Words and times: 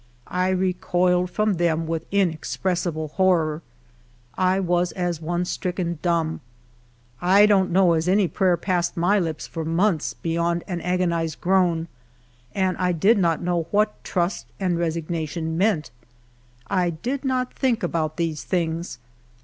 I 0.25 0.49
recoiled 0.49 1.29
from 1.29 1.57
them 1.57 1.85
with 1.85 2.09
inex 2.09 2.57
pressible 2.59 3.09
horror. 3.11 3.61
I 4.35 4.59
was 4.59 4.91
as 4.93 5.21
one 5.21 5.45
stricken 5.45 5.99
dumb. 6.01 6.41
I 7.21 7.45
don't 7.45 7.69
know 7.69 7.93
as 7.93 8.07
any 8.07 8.27
prayer 8.27 8.57
passed 8.57 8.97
my 8.97 9.19
lips 9.19 9.45
for 9.45 9.63
months, 9.63 10.15
beyond 10.15 10.63
aii 10.67 10.81
agonized 10.83 11.39
groan, 11.39 11.87
and 12.55 12.75
I 12.77 12.93
did 12.93 13.19
not 13.19 13.43
know 13.43 13.67
what 13.69 14.03
trust 14.03 14.47
and 14.59 14.75
resigna 14.79 15.29
tion 15.29 15.55
meant. 15.55 15.91
1 16.65 16.97
did 17.03 17.23
not 17.23 17.53
think 17.53 17.83
about 17.83 18.17
these 18.17 18.43
things. 18.43 18.97